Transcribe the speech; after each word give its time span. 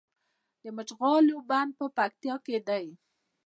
د 0.63 0.65
مچالغو 0.77 1.39
بند 1.49 1.71
په 1.79 1.85
پکتیا 1.97 2.35
کې 2.45 2.57
دی 2.67 2.85